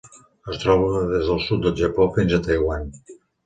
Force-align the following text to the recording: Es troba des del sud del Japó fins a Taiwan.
Es 0.53 0.57
troba 0.63 0.87
des 1.11 1.29
del 1.33 1.43
sud 1.49 1.63
del 1.67 1.77
Japó 1.83 2.11
fins 2.19 2.37
a 2.39 2.43
Taiwan. 2.51 2.93